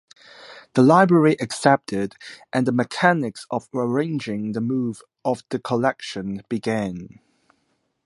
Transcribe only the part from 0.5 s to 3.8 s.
The library accepted and the mechanics of